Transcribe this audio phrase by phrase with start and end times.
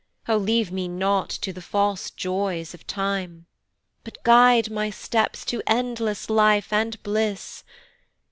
[0.27, 3.45] O leave me not to the false joys of time!
[4.03, 7.63] But guide my steps to endless life and bliss.